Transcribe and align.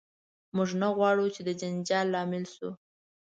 موږ 0.55 0.69
نه 0.81 0.87
غواړو 0.97 1.25
چې 1.35 1.41
د 1.47 1.49
جنجال 1.61 2.05
لامل 2.13 2.43
شو. 2.53 2.69